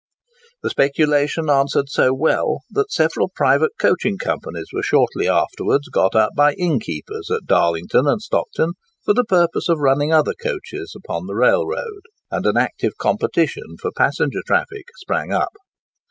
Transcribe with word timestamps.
The 0.63 0.71
speculation 0.71 1.47
answered 1.47 1.87
so 1.89 2.11
well, 2.11 2.61
that 2.71 2.91
several 2.91 3.29
private 3.29 3.69
coaching 3.79 4.17
companies 4.17 4.65
were 4.73 4.81
shortly 4.81 5.29
after 5.29 5.63
got 5.91 6.15
up 6.15 6.31
by 6.35 6.53
innkeepers 6.55 7.29
at 7.29 7.45
Darlington 7.45 8.07
and 8.07 8.19
Stockton, 8.19 8.71
for 9.05 9.13
the 9.13 9.23
purpose 9.25 9.69
of 9.69 9.77
running 9.77 10.11
other 10.11 10.33
coaches 10.33 10.95
upon 10.97 11.27
the 11.27 11.35
railroad; 11.35 12.01
and 12.31 12.47
an 12.47 12.57
active 12.57 12.97
competition 12.97 13.77
for 13.79 13.91
passenger 13.95 14.41
traffic 14.43 14.85
sprang 14.99 15.31
up. 15.31 15.53